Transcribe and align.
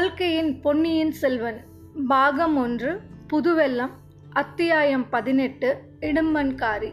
கல்கையின் 0.00 0.60
பொன்னியின் 0.60 1.12
செல்வன். 1.12 1.64
பாகம் 2.08 2.56
ஒன்று 2.56 3.00
புதுவெல்லம் 3.32 3.90
அத்தியாயம் 4.32 5.08
பதினெட்டு 5.08 5.80
இடும்பன்காரி. 6.00 6.92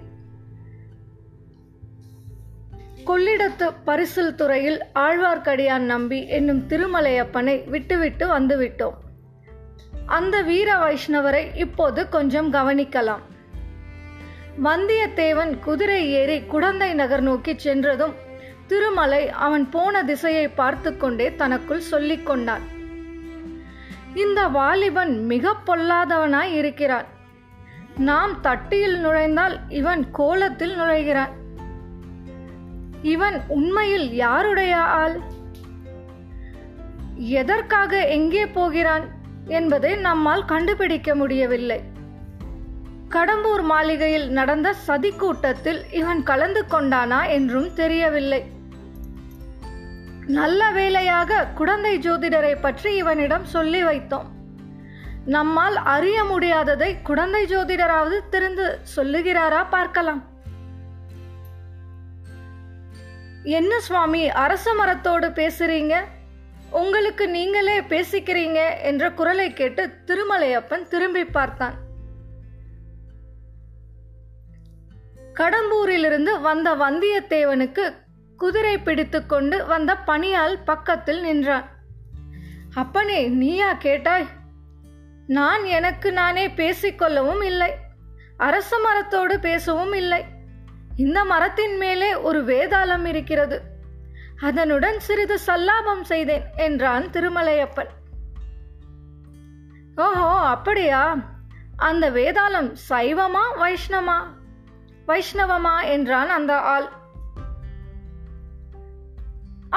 கொள்ளிடத்து 3.06 3.74
பரிசில் 3.86 4.36
துறையில் 4.36 4.84
ஆழ்வார்க்கடியான் 4.96 5.80
நம்பி 5.80 6.28
என்னும் 6.28 6.68
திருமலையப்பனை 6.68 7.70
விட்டுவிட்டு 7.70 8.28
வந்துவிட்டோம். 8.28 8.94
அந்த 10.06 10.42
வீர 10.42 10.76
வைஷ்ணவரை 10.76 11.56
இப்போது 11.56 12.10
கொஞ்சம் 12.10 12.54
கவனிக்கலாம். 12.54 13.22
வந்தியத்தேவன் 14.64 15.60
குதிரை 15.60 16.12
ஏறி 16.12 16.42
குடந்தை 16.42 16.94
நகர் 16.94 17.22
நோக்கி 17.22 17.58
சென்றதும் 17.58 18.14
திருமலை 18.68 19.30
அவன் 19.30 19.70
போன 19.70 20.04
திசையை 20.04 20.48
பார்த்து 20.48 20.98
கொண்டே 20.98 21.36
தனக்குள் 21.36 21.80
சொல்லிக் 21.80 22.26
கொண்டான். 22.26 22.76
இந்த 24.24 24.42
வாலிபன் 24.48 25.14
மிக 25.26 25.54
பொல்லாதவனாய் 25.66 26.54
இருக்கிறான் 26.60 27.08
நாம் 27.98 28.34
தட்டியில் 28.42 28.98
நுழைந்தால் 29.00 29.56
இவன் 29.70 30.02
கோலத்தில் 30.12 30.76
நுழைகிறான். 30.80 31.34
இவன் 33.02 33.38
உண்மையில் 33.48 34.08
யாருடைய 34.16 34.78
ஆள்? 34.78 35.16
எதற்காக 37.42 38.02
எங்கே 38.18 38.46
போகிறான் 38.48 39.06
என்பதை 39.46 39.96
நம்மால் 40.08 40.46
கண்டுபிடிக்க 40.46 41.16
முடியவில்லை. 41.16 41.80
கடம்பூர் 43.10 43.64
மாளிகையில் 43.64 44.30
நடந்த 44.30 44.74
சதி 44.88 45.12
கூட்டத்தில் 45.12 45.82
இவன் 45.92 46.24
கலந்து 46.24 46.64
கொண்டானா 46.72 47.22
என்றும் 47.30 47.74
தெரியவில்லை. 47.74 48.42
நல்ல 50.28 50.72
வேளையாக 50.72 51.46
குடந்தை 51.46 52.00
ஜோதிடரை 52.00 52.58
பற்றி 52.62 52.96
இவனிடம் 52.96 53.46
சொல்லி 53.46 53.84
வைத்தோம். 53.84 54.26
நம்மால் 55.26 55.76
அறிய 55.76 56.24
முடியாததை 56.24 57.02
குடந்தை 57.04 57.46
ஜோதிடராவது 57.46 58.18
திறந்து 58.30 58.80
சொல்லுகிறாரா 58.96 59.70
பார்க்கலாம். 59.70 60.22
என்ன 63.44 63.80
சுவாமி 63.80 64.30
அரச 64.30 64.74
மரத்தோடு 64.74 65.28
பேசுறீங்க? 65.28 65.96
உங்களுக்கு 66.72 67.30
நீங்களே 67.30 67.80
பேசிக்கிறீங்க 67.80 68.82
என்ற 68.82 69.12
குரலை 69.12 69.54
கேட்டு 69.54 69.90
திருமலையப்பன் 70.06 70.88
திரும்பி 70.88 71.26
பார்த்தான். 71.26 71.76
கடம்பூரிலிருந்து 75.34 76.42
வந்த 76.42 76.76
வந்தியத்தேவனுக்கு 76.76 78.06
குதிரை 78.38 78.80
பிடித்துக்கொண்டு 78.80 79.66
வந்த 79.66 79.98
பணியால் 80.08 80.58
பக்கத்தில் 80.66 81.22
நின்றான். 81.22 81.70
அப்பனே 82.76 83.28
நீயா 83.28 83.74
கேட்டாய்? 83.74 84.28
நான் 85.28 85.64
எனக்கு 85.64 86.12
நானே 86.12 86.48
பேசிக்கொள்ளவும் 86.48 87.44
இல்லை. 87.44 87.74
அரச 88.38 88.80
மரத்தோடு 88.80 89.40
பேசவும் 89.40 89.94
இல்லை. 89.94 90.26
இந்த 90.96 91.24
மரத்தின் 91.24 91.78
மேலே 91.78 92.16
ஒரு 92.16 92.44
வேதாளம் 92.44 93.06
இருக்கிறது. 93.06 93.62
அதனுடன் 94.42 95.00
சிறிது 95.00 95.40
சல்லாபம் 95.48 96.02
செய்தேன் 96.02 96.44
என்றான் 96.56 97.10
திருமலையப்பன். 97.10 97.90
ஓஹோ 99.96 100.28
அப்படியா? 100.28 101.16
அந்த 101.76 102.12
வேதாளம் 102.12 102.76
சைவமா 102.90 103.44
வைஷ்ணமா? 103.60 104.24
வைஷ்ணவமா? 105.08 105.84
என்றான் 105.84 106.30
அந்த 106.30 106.60
ஆள். 106.60 106.97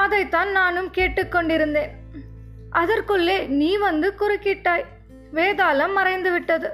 அதைத்தான் 0.01 0.51
நானும் 0.51 0.91
கேட்டுக்கொண்டிருந்தேன். 0.91 1.91
அதற்குள்ளே 2.69 3.37
நீ 3.59 3.77
வந்து 3.77 4.13
குறுக்கிட்டாய். 4.19 4.85
வேதாளம் 5.33 5.93
மறைந்து 5.93 6.31
விட்டது 6.31 6.69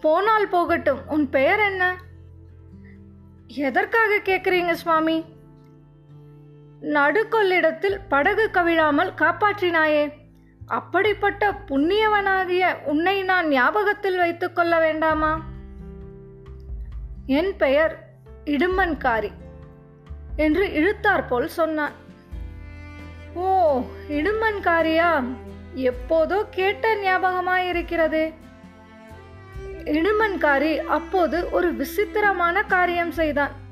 போனால் 0.00 0.48
போகட்டும் 0.48 1.00
உன் 1.08 1.28
பெயர் 1.28 1.60
என்ன? 1.60 1.82
எதற்காக 3.46 4.20
கேட்கிறீங்க 4.24 4.72
சுவாமி? 4.72 5.24
நடுக்கொள்ளிடத்தில் 6.82 7.98
படகு 8.08 8.50
கவிழாமல் 8.52 9.12
காப்பாற்றினாயே. 9.16 10.04
அப்படிப்பட்ட 10.66 11.50
புண்ணியவனாகிய 11.68 12.64
உன்னை 12.84 13.22
நான் 13.22 13.48
ஞாபகத்தில் 13.48 14.16
வைத்துக் 14.16 14.54
கொள்ள 14.54 14.78
வேண்டாமா? 14.78 15.32
என் 17.26 17.52
பெயர் 17.56 17.94
இடும்பன்காரி 18.44 19.30
என்று 20.36 20.64
இழுத்தாற்போல் 20.72 21.52
சொன்னான். 21.58 22.02
ஓ 23.34 23.80
இடுமன்காரியா 24.08 25.24
எப்போதோ 25.74 26.44
கேட்ட 26.50 26.94
ஞாபகமாயிருக்கிறதே. 26.96 28.32
இடுமன்காரி 29.84 30.78
அப்போது 30.78 31.50
ஒரு 31.50 31.74
விசித்திரமான 31.74 32.62
காரியம் 32.62 33.12
செய்தான். 33.12 33.62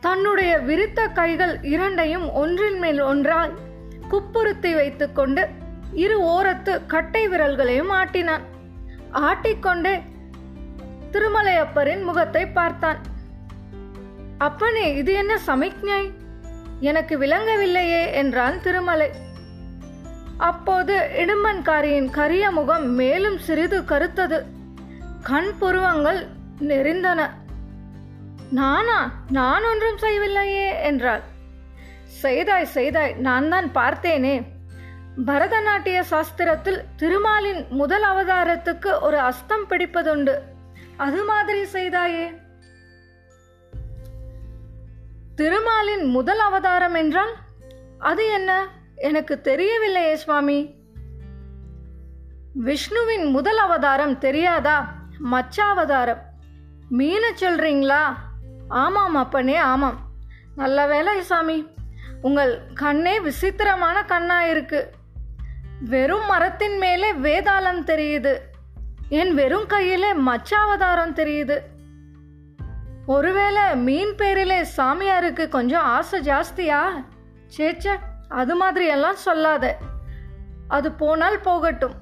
தன்னுடைய 0.00 0.58
விரித்த 0.58 1.06
கைகள் 1.06 1.62
இரண்டையும் 1.62 2.32
ஒன்றின் 2.32 2.78
மேல் 2.78 3.00
ஒன்றால் 3.00 3.52
குப்புறுத்தி 4.10 4.74
வைத்துக்கொண்டு 4.74 5.48
இரு 5.92 6.22
ஓரத்து 6.22 6.86
கட்டை 6.86 7.28
விரல்களையும் 7.28 7.90
ஆட்டினான். 7.90 8.44
ஆட்டிக்கொண்டே 9.12 10.02
திருமலையப்பரின் 11.12 12.02
முகத்தை 12.02 12.46
பார்த்தான். 12.46 12.98
அப்பனே 14.38 14.94
இது 14.94 15.12
என்ன 15.12 15.38
சமிக்ஞை? 15.38 16.02
எனக்கு 16.80 17.18
விளங்கவில்லையே 17.18 18.12
என்றான் 18.12 18.60
திருமலை. 18.60 19.10
அப்போது 20.38 21.10
இடும்பன்காரியின் 21.18 22.10
கரிய 22.10 22.50
முகம் 22.50 22.90
மேலும் 22.90 23.38
சிறிது 23.38 23.80
கருத்தது. 23.80 24.42
கண் 25.22 25.58
புருவங்கள் 25.58 26.26
நெறிந்தன. 26.60 27.30
நானா? 28.50 29.12
நான் 29.30 29.64
ஒன்றும் 29.64 29.98
செய்யவில்லையே 29.98 30.82
என்றாள். 30.82 31.20
செய்தாய் 32.04 32.64
செய்தாய் 32.64 33.12
நான் 33.12 33.48
தான் 33.48 33.70
பார்த்தேனே. 33.74 34.42
பரதநாட்டிய 35.26 36.02
சாஸ்திரத்தில் 36.10 36.84
திருமாலின் 36.96 37.66
முதல் 37.70 38.02
அவதாரத்துக்கு 38.02 39.00
ஒரு 39.00 39.18
அஸ்தம் 39.18 39.68
பிடிப்பதுண்டு. 39.68 40.38
அது 40.96 41.24
மாதிரி 41.24 41.62
செய்தாயே. 41.72 42.48
திருமாலின் 45.40 46.04
முதல் 46.04 46.38
அவதாரம் 46.38 46.94
என்றால்? 46.94 47.34
அது 47.98 48.32
என்ன? 48.32 48.68
எனக்கு 48.96 49.40
தெரியவில்லையே 49.44 50.14
சுவாமி. 50.14 50.74
விஷ்ணுவின் 52.52 53.24
முதல் 53.24 53.56
அவதாரம் 53.56 54.18
தெரியாதா? 54.18 54.94
மச்சாவதாரம். 55.32 56.18
மீன 56.88 57.30
சொல்றீங்களா? 57.30 58.14
ஆமாம் 58.68 59.14
அப்பனே 59.14 59.56
ஆமாம். 59.56 60.00
நல்ல 60.56 60.86
வேலை 60.86 61.22
சாமி 61.22 61.68
உங்கள் 62.22 62.60
கண்ணே 62.74 63.20
விசித்திரமான 63.20 64.04
கண்ணா 64.04 64.44
இருக்கு. 64.44 64.90
வெறும் 65.80 66.26
மரத்தின் 66.26 66.78
மேலே 66.78 67.12
வேதாளம் 67.12 67.84
தெரியுது. 67.84 68.38
என் 69.08 69.34
வெறும் 69.34 69.66
கையிலே 69.66 70.12
மச்சாவதாரம் 70.12 71.14
தெரியுது. 71.14 71.58
ஒருவேளை 73.10 73.76
மீன் 73.76 74.14
பேரிலே 74.14 74.64
சாமியாருக்கு 74.76 75.48
கொஞ்சம் 75.48 75.82
ஆசை 75.82 76.20
ஜாஸ்தியா? 76.20 77.04
சேச்ச 77.56 77.96
அது 78.28 78.54
மாதிரி 78.56 78.86
எல்லாம் 78.86 79.16
சொல்லாத. 79.16 79.76
அது 80.68 80.92
போனால் 80.92 81.40
போகட்டும். 81.40 81.94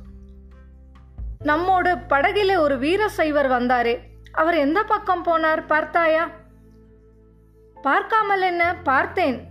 நம்மோடு 1.44 1.94
படகிலே 1.94 2.56
ஒரு 2.58 2.78
வீர 2.78 3.08
சைவர் 3.08 3.50
வந்தாரே. 3.50 4.00
அவர் 4.32 4.54
எந்த 4.54 4.82
பக்கம் 4.82 5.24
போனார் 5.24 5.66
பார்த்தாயா? 5.66 6.30
பார்க்காமல் 7.82 8.42
என்ன? 8.42 8.76
பார்த்தேன். 8.82 9.48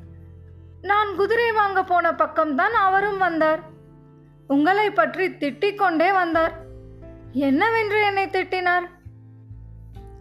நான் 0.81 1.15
குதிரை 1.15 1.51
வாங்க 1.51 1.83
போன 1.83 2.11
பக்கம்தான் 2.11 2.77
அவரும் 2.87 3.17
வந்தார். 3.17 3.59
உங்களை 4.47 4.91
பற்றி 4.91 5.27
திட்டிக் 5.27 5.75
கொண்டே 5.75 6.11
வந்தார். 6.11 6.53
என்னவென்று 7.31 8.05
என்னை 8.05 8.25
திட்டினார்? 8.25 8.95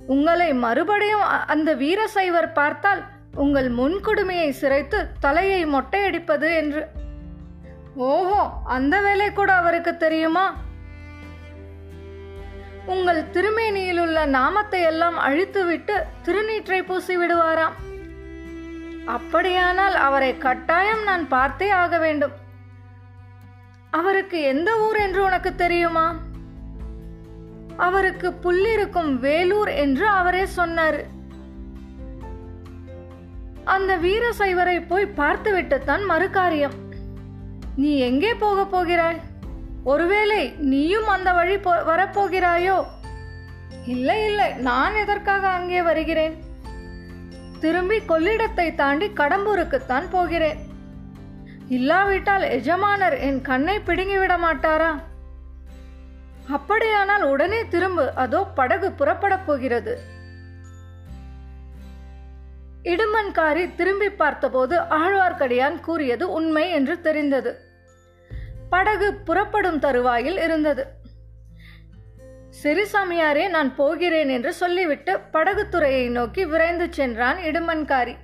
உங்களை 0.07 0.55
மறுபடியும் 0.55 1.25
அந்த 1.47 1.75
வீரசைவர் 1.75 2.53
பார்த்தால் 2.53 3.03
உங்கள் 3.35 3.69
முன்குடுமையை 3.71 4.51
சிரைத்து 4.61 5.07
தலையை 5.21 5.67
மொட்டையடிப்பது 5.67 6.57
என்று. 6.57 6.87
ஓஹோ 7.95 8.51
அந்த 8.65 9.01
வேலை 9.01 9.33
கூட 9.33 9.53
அவருக்கு 9.53 9.97
தெரியுமா? 9.97 10.55
உங்கள் 12.87 13.21
திருமேனியில் 13.33 14.01
உள்ள 14.01 14.25
நாமத்தை 14.27 14.83
எல்லாம் 14.83 15.19
அழித்துவிட்டு 15.19 15.95
திருநீற்றை 16.23 16.83
பூசி 16.83 17.17
விடுவாராம். 17.19 17.77
அப்படியானால் 19.05 19.95
அவரை 19.95 20.39
கட்டாயம் 20.39 21.03
நான் 21.03 21.29
பார்த்தே 21.29 21.71
ஆக 21.71 21.99
வேண்டும். 21.99 22.33
அவருக்கு 23.91 24.41
எந்த 24.43 24.71
ஊர் 24.79 24.97
என்று 24.97 25.25
உனக்கு 25.25 25.55
தெரியுமா? 25.55 26.07
அவருக்கு 27.77 28.35
புல்லிருக்கும் 28.45 29.19
வேலூர் 29.19 29.69
என்று 29.69 30.09
அவரே 30.09 30.47
சொன்னார். 30.47 31.05
அந்த 33.65 33.97
வீர 33.97 34.33
சைவரை 34.39 34.87
போய் 34.87 35.07
பார்த்துவிட்டுத்தான் 35.07 36.11
மறுகாரியம். 36.11 36.77
நீ 37.77 37.99
எங்கே 37.99 38.35
போகப் 38.35 38.71
போகிறாய்? 38.71 39.21
ஒருவேளை 39.85 40.55
நீயும் 40.59 41.07
அந்த 41.07 41.33
வழி 41.33 41.59
போ 41.59 41.73
வரப்போகிறாயோ? 41.77 42.85
இல்லை 43.87 44.25
இல்லை 44.25 44.53
நான் 44.53 44.95
எதற்காக 44.95 45.49
அங்கே 45.49 45.83
வருகிறேன்? 45.83 46.45
திரும்பி 47.61 47.99
கொள்ளிடத்தை 48.09 48.75
தாண்டி 48.75 49.07
கடம்பூருக்குத்தான் 49.07 50.07
போகிறேன். 50.11 50.59
இல்லாவிட்டால் 51.69 52.43
எஜமானர் 52.43 53.19
என் 53.19 53.41
கண்ணை 53.41 53.79
பிடுங்கிவிட 53.87 54.37
மாட்டாரா? 54.39 54.99
அப்படியானால் 56.51 57.23
உடனே 57.23 57.69
திரும்பு. 57.69 58.13
அதோ 58.15 58.45
படகு 58.45 58.91
புறப்படப் 58.91 59.47
போகிறது. 59.47 60.01
இடுமன்காரி 62.83 63.75
திரும்பி 63.75 64.11
பார்த்தபோது 64.11 64.81
ஆழ்வார்க்கடியான் 64.81 65.81
கூறியது 65.81 66.31
உண்மை 66.31 66.71
என்று 66.71 67.01
தெரிந்தது. 67.01 67.59
படகு 68.71 69.15
புறப்படும் 69.15 69.79
தருவாயில் 69.79 70.39
இருந்தது. 70.39 70.87
சிறுசாமியாரே 72.63 73.49
நான் 73.49 73.75
போகிறேன் 73.75 74.29
என்று 74.29 74.53
சொல்லிவிட்டு 74.53 75.19
படகுத்துறையை 75.33 76.11
நோக்கி 76.11 76.45
விரைந்து 76.45 76.93
சென்றான் 76.93 77.37
இடுமன்காரி. 77.37 78.17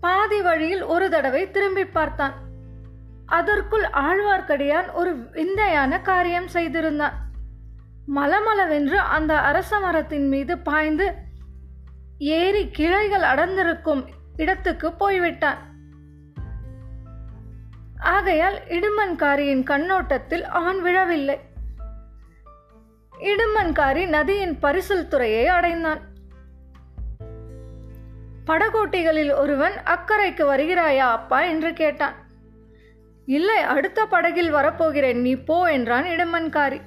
பாதி 0.00 0.42
வழியில் 0.42 0.82
ஒரு 0.82 1.10
தடவை 1.10 1.50
திரும்பி 1.50 1.84
பார்த்தான். 1.84 2.45
அதற்குள் 3.26 3.84
ஆழ்வார்க்கடியான் 3.84 4.92
ஒரு 4.92 5.16
விந்தையான 5.16 6.00
காரியம் 6.00 6.48
செய்திருந்தான். 6.48 7.24
மலமளவென்று 8.16 8.94
அந்த 8.94 9.38
அரச 9.40 9.80
மரத்தின் 9.80 10.28
மீது 10.28 10.58
பாய்ந்து 10.58 11.14
ஏறி 12.18 12.70
கிளைகள் 12.70 13.22
அடர்ந்திருக்கும் 13.22 14.08
இடத்துக்கு 14.36 14.92
போய்விட்டான். 14.92 15.56
ஆகையால் 17.98 18.60
இடுமன்காரியின் 18.68 19.62
கண்ணோட்டத்தில் 19.62 20.44
அவன் 20.44 20.82
விழவில்லை. 20.82 21.40
இடுமன்காரி 23.20 24.08
நதியின் 24.08 24.58
பரிசல் 24.62 25.08
துறையை 25.08 25.46
அடைந்தான். 25.46 26.00
படகோட்டிகளில் 28.46 29.34
ஒருவன் 29.34 29.72
அக்கறைக்கு 29.72 30.44
வருகிறாயா 30.44 30.98
அப்பா? 30.98 31.42
என்று 31.42 31.72
கேட்டான். 31.72 32.24
இல்லை 33.26 33.60
அடுத்த 33.74 34.06
படகில் 34.06 34.50
வரப்போகிறேன். 34.50 35.20
நீ 35.20 35.34
போ 35.34 35.70
என்றான் 35.70 36.04
இடுமன்காரி. 36.04 36.80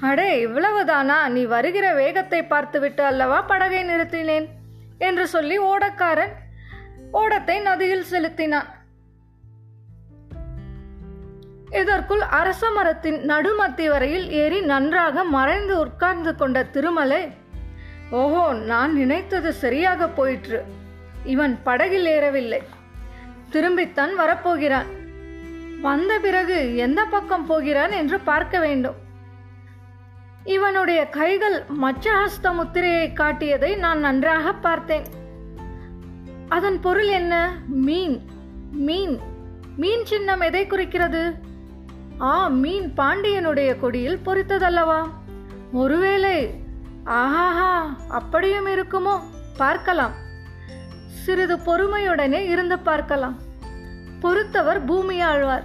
அடே 0.00 0.46
இவ்வளவுதானா? 0.46 1.28
நீ 1.28 1.44
வருகிற 1.44 1.94
வேகத்தை 1.94 2.44
பார்த்துவிட்டு 2.44 3.04
அல்லவா 3.04 3.42
படகை 3.42 3.82
நிறுத்தினேன்? 3.84 4.46
என்று 4.98 5.26
சொல்லி 5.26 5.58
ஓடக்காரன் 5.58 6.32
ஓடத்தை 7.12 7.60
நதியில் 7.60 8.10
செலுத்தினான். 8.10 8.68
இதற்குள் 11.70 12.20
அரச 12.20 12.70
மரத்தின் 12.70 13.18
நடுமத்தி 13.26 13.88
வரையில் 13.88 14.30
ஏறி 14.30 14.60
நன்றாக 14.60 15.24
மறைந்து 15.24 15.78
உட்கார்ந்து 15.78 16.34
கொண்ட 16.34 16.64
திருமலை 16.64 17.22
ஓஹோ 18.10 18.52
நான் 18.52 18.92
நினைத்தது 18.94 19.52
சரியாக 19.52 20.08
போயிற்று. 20.08 20.64
இவன் 21.24 21.58
படகில் 21.62 22.06
ஏறவில்லை. 22.06 22.62
திரும்பித்தான் 23.52 24.10
வரப்போகிறான். 24.18 24.86
வந்த 25.80 26.18
பிறகு 26.18 26.76
எந்த 26.76 27.04
பக்கம் 27.04 27.46
போகிறான் 27.46 27.90
என்று 27.90 28.20
பார்க்க 28.20 28.58
வேண்டும். 28.58 28.94
இவனுடைய 30.44 31.08
கைகள் 31.08 31.62
மச்சஹஸ்த 31.82 32.52
முத்திரையை 32.52 33.12
காட்டியதை 33.12 33.76
நான் 33.76 33.98
நன்றாக 33.98 34.52
பார்த்தேன். 34.52 35.04
அதன் 36.48 36.80
பொருள் 36.80 37.06
என்ன? 37.06 37.54
மீன். 37.68 38.24
மீன். 38.72 39.20
மீன் 39.76 40.04
சின்னம் 40.04 40.40
எதை 40.40 40.66
குறிக்கிறது? 40.66 41.34
ஆ 42.20 42.46
மீன் 42.46 42.92
பாண்டியனுடைய 42.96 43.80
கொடியில் 43.80 44.20
பொறித்ததல்லவா? 44.26 45.08
ஒருவேளை 45.72 46.54
ஆஹாஹா 47.06 47.80
அப்படியும் 48.08 48.66
இருக்குமோ? 48.66 49.20
பார்க்கலாம். 49.56 50.12
சிறிது 51.06 51.56
பொறுமையுடனே 51.56 52.48
இருந்து 52.48 52.78
பார்க்கலாம். 52.78 53.41
பொறுத்தவர் 54.22 54.84
பூமி 54.84 55.20
ஆழ்வார் 55.20 55.64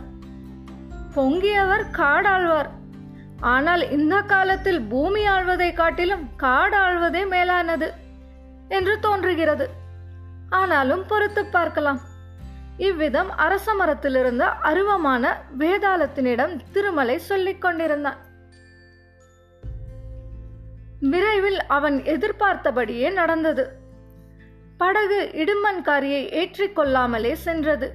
பொங்கியவர் 1.16 1.84
காடாழ்வார். 1.92 2.70
ஆனால் 3.40 3.84
இந்த 3.92 4.16
காலத்தில் 4.22 4.82
பூமி 4.82 5.24
ஆழ்வதை 5.28 5.74
காட்டிலும் 5.74 6.24
காடாழ்வதே 6.40 7.28
மேலானது 7.28 7.94
என்று 8.68 9.00
தோன்றுகிறது. 9.00 9.68
ஆனாலும் 10.50 11.04
பொறுத்து 11.08 11.46
பார்க்கலாம். 11.46 12.00
இவ்விதம் 12.78 13.30
அரச 13.38 13.74
மரத்திலிருந்த 13.74 14.44
அருவமான 14.62 15.34
வேதாளத்தினிடம் 15.58 16.56
திருமலை 16.72 17.18
சொல்லிக் 17.18 17.62
கொண்டிருந்தான். 17.62 18.20
விரைவில் 21.00 21.62
அவன் 21.78 22.04
எதிர்பார்த்தபடியே 22.04 23.10
நடந்தது. 23.10 23.66
படகு 24.78 25.22
இடுமன்காரியை 25.34 26.24
ஏற்றிக்கொள்ளாமலே 26.42 27.34
சென்றது. 27.48 27.90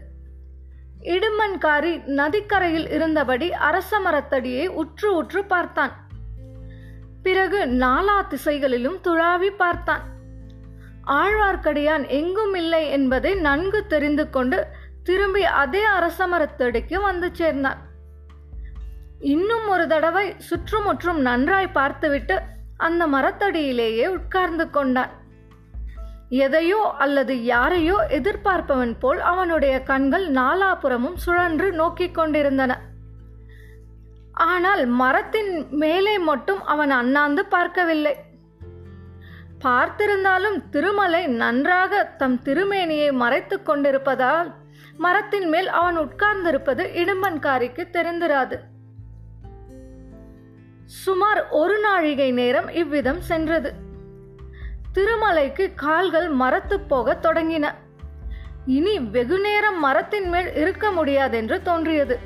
இடுமன்காரி 1.03 2.05
நதிக்கரையில் 2.05 2.91
இருந்தபடி 2.91 3.53
அரச 3.53 3.99
மரத்தடியை 3.99 4.69
உற்று 4.69 5.17
உற்று 5.17 5.45
பார்த்தான். 5.45 5.93
பிறகு 7.23 7.67
நாலா 7.67 8.27
திசைகளிலும் 8.27 8.99
துழாவி 9.05 9.51
பார்த்தான். 9.57 10.03
ஆழ்வார்க்கடியான் 11.07 12.09
எங்கும் 12.09 12.55
இல்லை 12.55 12.91
என்பதை 12.91 13.35
நன்கு 13.35 13.87
தெரிந்து 13.87 14.31
கொண்டு 14.31 14.67
திரும்பி 15.03 15.45
அதே 15.45 15.83
அரச 15.83 16.27
மரத்தடிக்கு 16.27 17.01
வந்து 17.01 17.31
சேர்ந்தான். 17.33 17.79
இன்னும் 19.21 19.69
ஒரு 19.69 19.87
தடவை 19.87 20.35
சுற்றுமுற்றும் 20.39 21.21
நன்றாய் 21.21 21.71
பார்த்துவிட்டு 21.71 22.41
அந்த 22.77 23.07
மரத்தடியிலேயே 23.07 24.07
உட்கார்ந்து 24.07 24.71
கொண்டான். 24.71 25.11
எதையோ 26.33 26.95
அல்லது 26.99 27.45
யாரையோ 27.45 27.97
எதிர்பார்ப்பவன் 28.09 28.95
போல் 28.99 29.21
அவனுடைய 29.21 29.83
கண்கள் 29.83 30.31
நாலாபுறமும் 30.31 31.15
சுழன்று 31.15 31.73
நோக்கிக் 31.73 32.15
கொண்டிருந்தன. 32.15 32.81
ஆனால் 34.33 34.87
மரத்தின் 34.87 35.67
மேலே 35.71 36.19
மட்டும் 36.19 36.63
அவன் 36.65 36.91
அண்ணாந்து 36.91 37.47
பார்க்கவில்லை. 37.47 38.15
பார்த்திருந்தாலும் 39.65 40.69
திருமலை 40.71 41.27
நன்றாக 41.27 42.05
தம் 42.05 42.41
திருமேனியை 42.45 43.13
மறைத்துக் 43.13 43.67
கொண்டிருப்பதால் 43.67 44.55
மரத்தின் 44.97 45.49
மேல் 45.49 45.69
அவன் 45.69 45.99
உட்கார்ந்திருப்பது 45.99 46.85
இடும்பன்காரிக்கு 46.95 47.85
தெரிந்திராது. 47.93 48.59
சுமார் 50.85 51.49
ஒரு 51.49 51.79
நாழிகை 51.79 52.31
நேரம் 52.31 52.69
இவ்விதம் 52.69 53.21
சென்றது. 53.21 53.82
திருமலைக்கு 54.95 55.75
கால்கள் 55.75 56.29
மரத்து 56.29 56.81
போக 56.81 57.19
தொடங்கின. 57.23 57.75
இனி 58.67 58.99
வெகுநேரம் 58.99 59.79
மரத்தின் 59.79 60.29
மேல் 60.29 60.55
இருக்க 60.55 60.91
முடியாதென்று 60.91 61.63
தோன்றியது. 61.63 62.19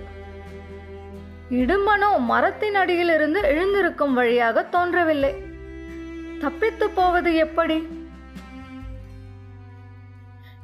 இடும்பனோ 1.51 2.19
மரத்தின் 2.19 2.75
அடியிலிருந்து 2.75 3.43
எழுந்திருக்கும் 3.43 4.15
வழியாக 4.15 4.63
தோன்றவில்லை. 4.63 5.35
தப்பித்து 6.41 6.91
போவது 6.91 7.35
எப்படி? 7.35 7.89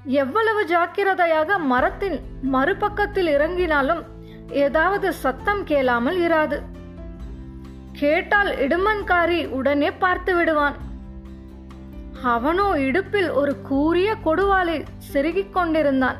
எவ்வளவு 0.04 0.66
ஜாக்கிரதையாக 0.66 1.58
மரத்தின் 1.58 2.20
மறுபக்கத்தில் 2.52 3.30
இறங்கினாலும் 3.36 4.02
ஏதாவது 4.48 5.12
சத்தம் 5.12 5.64
கேளாமல் 5.64 6.18
இராது. 6.18 6.60
கேட்டால் 7.92 8.48
இடுமன்காரி 8.48 9.48
உடனே 9.48 9.90
பார்த்து 9.90 10.34
விடுவான். 10.34 10.90
அவனோ 12.22 12.78
இடுப்பில் 12.78 13.30
ஒரு 13.30 13.60
கூரிய 13.60 14.16
கொடுவாலை 14.24 14.84
செருகிக் 15.12 15.52
கொண்டிருந்தான் 15.52 16.18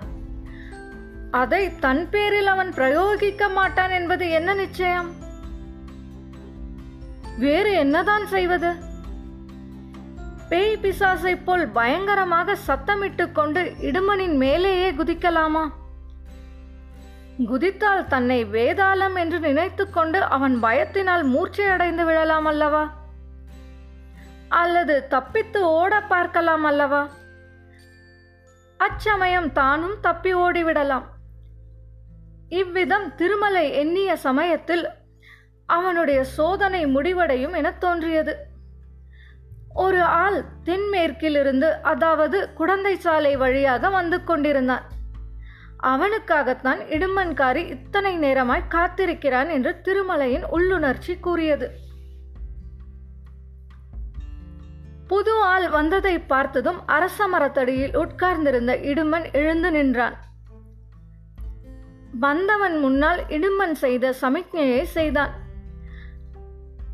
அதை 1.30 1.78
தன் 1.78 2.08
பேரில் 2.10 2.46
அவன் 2.46 2.68
பிரயோகிக்க 2.68 3.52
மாட்டான் 3.52 3.90
என்பது 3.90 4.30
என்ன 4.30 4.54
நிச்சயம்? 4.54 5.14
வேறு 7.38 7.72
என்னதான் 7.72 8.26
செய்வது? 8.26 8.74
பேய் 10.48 10.78
பிசாசை 10.82 11.38
போல் 11.44 11.68
பயங்கரமாக 11.68 12.56
சத்தமிட்டு 12.66 13.32
கொண்டு 13.32 13.74
இடுமனின் 13.80 14.36
மேலேயே 14.36 14.90
குதிக்கலாமா? 14.90 15.68
குதித்தால் 17.46 18.06
தன்னை 18.06 18.44
வேதாளம் 18.44 19.18
என்று 19.18 19.40
நினைத்துக்கொண்டு 19.40 20.20
அவன் 20.20 20.62
பயத்தினால் 20.62 21.24
மூர்ச்சையடைந்து 21.24 22.04
விழலாம் 22.04 22.44
அல்லவா? 22.44 23.01
அல்லது 24.60 24.94
தப்பித்து 25.06 25.60
ஓட 25.70 26.00
பார்க்கலாம் 26.02 26.64
அல்லவா? 26.64 27.02
அச்சமயம் 28.76 29.52
தானும் 29.52 29.96
தப்பி 30.00 30.34
ஓடிவிடலாம். 30.34 31.04
இவ்விதம் 32.48 33.14
திருமலை 33.14 33.72
எண்ணிய 33.72 34.16
சமயத்தில் 34.16 34.84
அவனுடைய 35.66 36.24
சோதனை 36.24 36.86
முடிவடையும் 36.86 37.52
என 37.52 37.70
தோன்றியது. 37.72 38.34
ஒரு 39.74 40.00
ஆள் 40.02 40.38
தென்மேற்கிலிருந்து 40.64 41.68
அதாவது 41.82 42.38
குடந்தை 42.52 42.94
சாலை 42.96 43.36
வழியாக 43.36 43.90
வந்து 43.90 44.24
கொண்டிருந்தான். 44.24 44.84
அவனுக்காகத்தான் 45.82 46.80
இடுமன்காரி 46.96 47.62
இத்தனை 47.68 48.12
நேரமாய் 48.18 48.70
காத்திருக்கிறான் 48.70 49.48
என்று 49.50 49.72
திருமலையின் 49.84 50.44
உள்ளுணர்ச்சி 50.50 51.14
கூறியது. 51.20 51.68
புது 55.06 55.42
ஆள் 55.42 55.68
வந்ததை 55.68 56.18
பார்த்ததும் 56.18 56.86
அரச 56.86 57.26
மரத்தடியில் 57.26 57.96
உட்கார்ந்திருந்த 57.96 58.76
இடுமன் 58.76 59.32
எழுந்து 59.32 59.70
நின்றான். 59.70 60.16
வந்தவன் 62.20 62.78
முன்னால் 62.78 63.20
இடுமன் 63.28 63.72
செய்த 63.72 64.14
சமிக்ஞையை 64.20 64.82
செய்தான். 64.82 65.32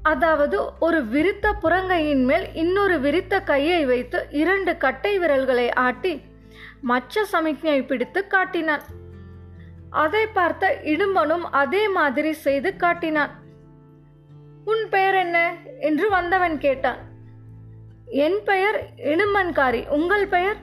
அதாவது 0.03 0.79
ஒரு 0.79 1.05
விரித்த 1.05 1.57
புறங்கையின் 1.63 2.25
மேல் 2.25 2.55
இன்னொரு 2.55 3.01
விரித்த 3.01 3.41
கையை 3.41 3.85
வைத்து 3.85 4.27
இரண்டு 4.31 4.77
கட்டை 4.77 5.19
விரல்களை 5.19 5.73
ஆட்டி 5.73 6.23
மச்ச 6.81 7.25
சமிக்ஞை 7.25 7.83
பிடித்து 7.83 8.27
காட்டினான். 8.27 8.83
அதை 9.91 10.27
பார்த்த 10.27 10.81
இடும்பனும் 10.85 11.47
அதே 11.51 11.89
மாதிரி 11.89 12.33
செய்து 12.33 12.77
காட்டினான். 12.77 13.31
உன் 14.65 14.89
பெயர் 14.91 15.15
என்ன? 15.15 15.55
என்று 15.81 16.11
வந்தவன் 16.11 16.59
கேட்டான். 16.59 17.08
என் 18.11 18.39
பெயர் 18.45 18.89
இடும்பன்காரி 18.97 19.89
உங்கள் 19.89 20.27
பெயர்? 20.27 20.57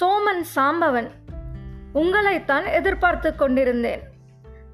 சோமன் 0.00 0.44
சாம்பவன். 0.56 1.10
உங்களைத்தான் 1.94 2.72
எதிர்பார்த்து 2.72 3.36
கொண்டிருந்தேன். 3.36 4.02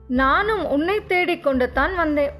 நானும் 0.09 0.67
உன்னை 0.67 1.07
தேடிக்கொண்டு 1.07 1.73
தான் 1.73 1.97
வந்தேன். 1.97 2.31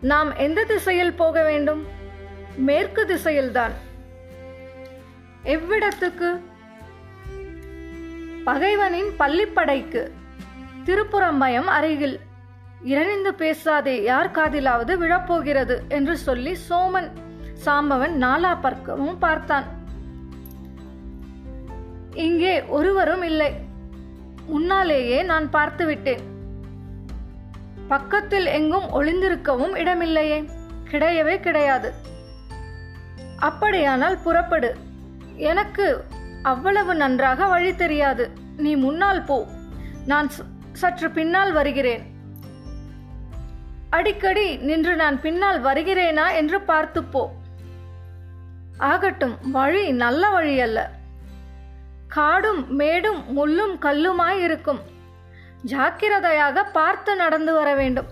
நாம் 0.00 0.36
எந்த 0.36 0.64
திசையில் 0.64 1.12
போக 1.12 1.42
வேண்டும்? 1.42 1.86
மேற்கு 2.56 3.04
திசையில்தான். 3.04 3.70
எவ்விடத்துக்கு? 5.44 6.40
பகைவனின் 8.46 9.10
பள்ளிப்படைக்கு. 9.18 10.10
திருப்புறம்பயம் 10.84 11.64
அருகில். 11.64 12.20
இரணிந்து 12.84 13.34
பேசாதே 13.34 14.02
யார் 14.02 14.30
காதிலாவது 14.30 14.98
விழப்போகிறது 14.98 15.78
என்று 15.88 16.16
சொல்லி 16.16 16.56
சோமன் 16.70 17.10
சாம்பவன் 17.64 18.22
நாலா 18.22 18.60
பக்கமும் 18.60 19.18
பார்த்தான். 19.18 19.64
இங்கே 22.14 22.64
ஒருவரும் 22.64 23.22
இல்லை. 23.22 23.52
முன்னாலேயே 24.46 25.22
நான் 25.22 25.50
பார்த்து 25.50 25.86
விட்டேன் 25.86 26.36
பக்கத்தில் 27.88 28.46
எங்கும் 28.46 29.02
ஒளிந்திருக்கவும் 29.02 29.76
இடமில்லையே. 29.76 30.48
கிடையவே 30.90 31.40
கிடையாது. 31.40 31.92
அப்படியானால் 33.36 34.18
புறப்படு. 34.18 34.76
எனக்கு 35.36 36.04
அவ்வளவு 36.42 36.94
நன்றாக 36.94 37.46
வழி 37.46 37.74
தெரியாது. 37.74 38.30
நீ 38.56 38.74
முன்னால் 38.74 39.22
போ. 39.22 39.46
நான் 40.06 40.26
ச- 40.26 40.46
சற்று 40.72 41.10
பின்னால் 41.10 41.52
வருகிறேன். 41.52 42.02
அடிக்கடி 43.90 44.56
நின்று 44.56 44.96
நான் 44.96 45.20
பின்னால் 45.20 45.62
வருகிறேனா 45.62 46.34
என்று 46.34 46.60
பார்த்து 46.60 47.04
போ. 47.04 47.36
ஆகட்டும் 48.78 49.50
வழி 49.50 49.92
நல்ல 49.92 50.30
வழி 50.30 50.60
அல்ல. 50.60 50.90
காடும் 52.08 52.74
மேடும் 52.74 53.24
முள்ளும் 53.36 53.78
கல்லுமாய் 53.82 54.40
இருக்கும். 54.40 54.80
ஜாக்கிரதையாக 55.62 56.64
பார்த்து 56.64 57.16
நடந்து 57.16 57.52
வர 57.52 57.74
வேண்டும். 57.74 58.06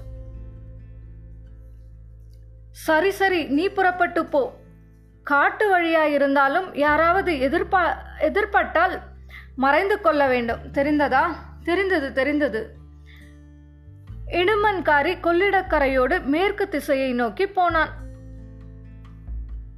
சரி 2.71 3.11
சரி 3.11 3.45
நீ 3.45 3.69
புறப்பட்டு 3.69 4.27
போ. 4.27 4.55
காட்டு 5.23 5.69
வழியாய் 5.69 6.13
இருந்தாலும் 6.13 6.75
யாராவது 6.75 7.33
எதிர்பா 7.33 7.97
எதிர்பட்டால் 8.21 9.01
மறைந்து 9.57 10.01
கொள்ள 10.01 10.27
வேண்டும். 10.27 10.61
தெரிந்ததா? 10.73 11.23
தெரிந்தது 11.65 12.13
தெரிந்தது. 12.13 12.75
இடுமன்காரி 14.27 15.19
கொள்ளிடக்கரையோடு 15.21 16.25
மேற்கு 16.25 16.69
திசையை 16.69 17.13
நோக்கி 17.13 17.47
போனான். 17.47 18.06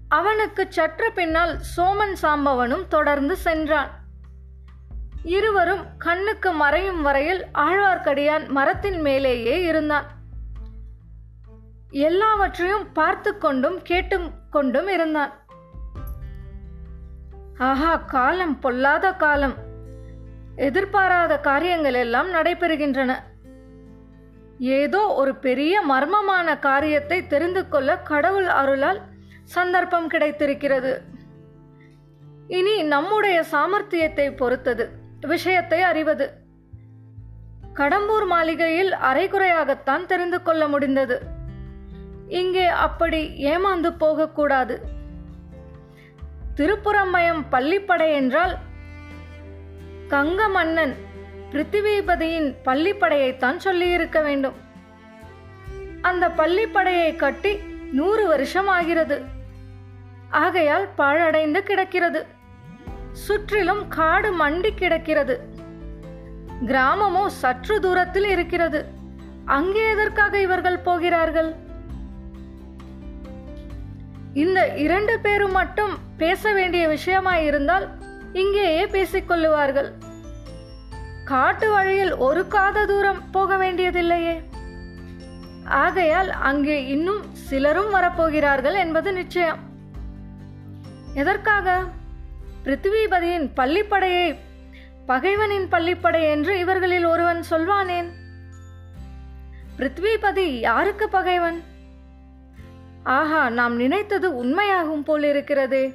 அவனுக்கு 0.09 0.67
சற்று 0.69 1.13
பின்னால் 1.13 1.59
சோமன் 1.77 2.15
சாம்பவனும் 2.23 2.89
தொடர்ந்து 2.89 3.37
சென்றான். 3.37 3.91
இருவரும் 5.23 5.83
கண்ணுக்கு 5.99 6.53
மறையும் 6.53 7.03
வரையில் 7.03 7.47
ஆழ்வார்க்கடியான் 7.55 8.49
மரத்தின் 8.49 9.01
மேலேயே 9.01 9.63
இருந்தான். 9.63 10.07
எல்லாவற்றையும் 11.91 12.93
பார்த்து 12.93 13.39
கொண்டும் 13.39 13.83
கேட்டும் 13.83 14.31
கொண்டும் 14.51 14.89
இருந்தான். 14.89 15.33
ஆஹா 17.59 17.97
காலம் 17.97 18.59
பொல்லாத 18.59 19.13
காலம். 19.13 19.55
எதிர்பாராத 20.57 21.39
காரியங்கள் 21.39 21.95
எல்லாம் 21.95 22.33
நடைபெறுகின்றன. 22.33 23.15
ஏதோ 24.59 25.07
ஒரு 25.07 25.35
பெரிய 25.37 25.83
மர்மமான 25.89 26.59
காரியத்தை 26.59 27.27
தெரிந்து 27.27 27.69
கொள்ள 27.69 27.99
கடவுள் 27.99 28.47
அருளால் 28.47 29.01
சந்தர்ப்பம் 29.55 30.09
கிடைத்திருக்கிறது. 30.09 30.93
இனி 32.49 32.83
நம்முடைய 32.83 33.39
சாமர்த்தியத்தை 33.53 34.27
பொறுத்தது 34.37 34.85
விஷயத்தை 35.27 35.81
அறிவது. 35.83 36.27
கடம்பூர் 37.75 38.27
மாளிகையில் 38.27 38.93
அரைகுறையாகத்தான் 39.09 40.05
தெரிந்து 40.07 40.39
கொள்ள 40.43 40.63
முடிந்தது. 40.69 41.17
இங்கே 42.41 42.67
அப்படி 42.87 43.21
ஏமாந்து 43.53 43.91
போகக்கூடாது. 43.99 44.77
திருப்புறம்பயம் 46.57 47.43
பள்ளிப்படை 47.53 48.09
என்றால் 48.21 48.55
கங்க 50.09 50.41
மன்னன் 50.51 50.95
பிருத்திவிபதியின் 51.53 52.49
பள்ளிப்படையைத்தான் 52.65 53.59
சொல்லியிருக்க 53.67 54.19
வேண்டும். 54.21 54.57
அந்த 56.03 56.25
பள்ளிப்படையை 56.41 57.11
கட்டி 57.17 57.53
நூறு 57.93 58.25
வருஷம் 58.27 58.69
ஆகிறது. 58.77 59.17
ஆகையால் 60.31 60.89
பாழடைந்து 60.97 61.63
கிடக்கிறது. 61.63 62.27
சுற்றிலும் 63.13 63.89
காடு 63.89 64.47
மண்டி 64.47 64.75
கிடக்கிறது. 64.75 65.41
கிராமமோ 66.67 67.29
சற்று 67.29 67.81
தூரத்தில் 67.81 68.25
இருக்கிறது. 68.25 68.85
அங்கே 69.45 69.91
எதற்காக 69.91 70.41
இவர்கள் 70.41 70.79
போகிறார்கள்? 70.79 71.55
இந்த 74.35 74.75
இரண்டு 74.75 75.19
பேரும் 75.19 75.53
மட்டும் 75.53 75.99
பேச 76.17 76.53
வேண்டிய 76.53 76.89
விஷயமாயிருந்தால் 76.89 77.89
இங்கேயே 78.33 78.85
பேசிக்கொள்ளுவார்கள். 78.85 79.93
காட்டு 81.25 81.71
வழியில் 81.71 82.15
ஒரு 82.15 82.49
காத 82.49 82.87
தூரம் 82.87 83.31
போக 83.31 83.57
வேண்டியதில்லையே. 83.57 84.43
ஆகையால் 85.65 86.31
அங்கே 86.31 86.87
இன்னும் 86.87 87.23
சிலரும் 87.33 87.95
வரப்போகிறார்கள் 87.95 88.75
என்பது 88.75 89.13
நிச்சயம். 89.13 89.68
எதற்காக? 91.15 91.85
பிருத்திவிபதியின் 92.65 93.51
பள்ளிப்படையை 93.57 94.37
பகைவனின் 95.09 95.69
பள்ளிப்படை 95.71 96.31
என்று 96.31 96.59
இவர்களில் 96.59 97.05
ஒருவன் 97.05 97.45
சொல்வானேன்? 97.51 98.09
பிருத்விபதி 99.79 100.61
யாருக்கு 100.61 101.09
பகைவன்? 101.09 101.63
ஆஹா 103.03 103.51
நாம் 103.51 103.77
நினைத்தது 103.77 104.45
உண்மையாகும் 104.45 105.03
போலிருக்கிறதே. 105.07 105.95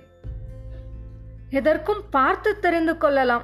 எதற்கும் 1.49 2.03
பார்த்து 2.09 2.59
தெரிந்து 2.59 2.97
கொள்ளலாம். 2.97 3.43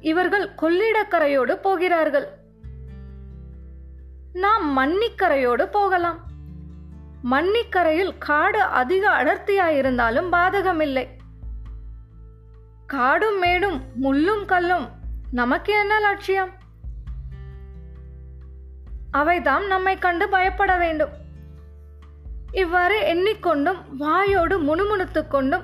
இவர்கள் 0.00 0.50
கொள்ளிடக்கரையோடு 0.62 1.52
போகிறார்கள். 1.52 2.28
நாம் 4.32 4.78
மன்னிக்கரையோடு 4.78 5.66
போகலாம். 5.70 6.29
மன்னிக்கரையில் 7.22 8.18
காடு 8.18 8.62
அதிக 8.62 9.10
அடர்த்தியாயிருந்தாலும் 9.10 10.32
பாதகமில்லை. 10.32 11.08
காடும் 12.86 13.38
மேடும் 13.38 13.82
முள்ளும் 14.02 14.44
கல்லும் 14.44 14.88
நமக்கு 15.32 15.78
என்ன 15.78 16.00
லட்சியம்? 16.00 16.50
அவைதாம் 19.10 19.66
நம்மை 19.66 19.98
கண்டு 19.98 20.28
பயப்பட 20.28 20.76
வேண்டும். 20.76 21.10
இவ்வாறு 22.52 23.00
எண்ணிக்கொண்டும் 23.00 23.84
வாயோடு 24.00 24.60
முணுமுணுத்துக் 24.60 25.30
கொண்டும் 25.30 25.62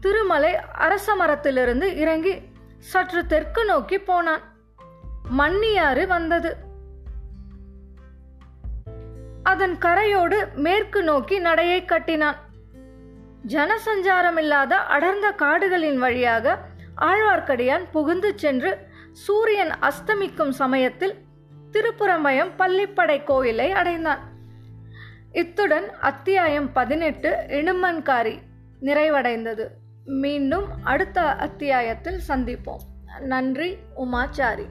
திருமலை 0.00 0.56
அரச 0.56 1.14
மரத்திலிருந்து 1.14 1.96
இறங்கி 1.96 2.42
சற்று 2.78 3.26
தெற்கு 3.26 3.64
நோக்கி 3.64 3.98
போனான். 3.98 4.40
மன்னியாறு 5.38 6.06
வந்தது. 6.06 6.65
அதன் 9.46 9.76
கரையோடு 9.78 10.38
மேற்கு 10.54 11.02
நோக்கி 11.02 11.38
நடையை 11.38 11.84
கட்டினான். 11.84 12.38
ஜனசஞ்சாரமில்லாத 13.46 14.72
அடர்ந்த 14.94 15.30
காடுகளின் 15.32 15.98
வழியாக 15.98 16.58
ஆழ்வார்க்கடியான் 17.00 17.84
புகுந்து 17.92 18.38
சென்று 18.38 18.78
சூரியன் 19.12 19.72
அஸ்தமிக்கும் 19.80 20.54
சமயத்தில் 20.62 21.14
திருப்புறமயம் 21.72 22.52
பள்ளிப்படை 22.58 23.24
கோயிலை 23.24 23.70
அடைந்தான். 23.70 24.22
இத்துடன் 25.32 25.88
அத்தியாயம் 26.00 26.72
பதினெட்டு 26.72 27.30
இடுமன்காரி 27.48 28.34
நிறைவடைந்தது. 28.80 29.66
மீண்டும் 30.04 30.66
அடுத்த 30.84 31.20
அத்தியாயத்தில் 31.20 32.20
சந்திப்போம். 32.28 32.84
நன்றி 33.20 33.76
உமாச்சாரி. 33.94 34.66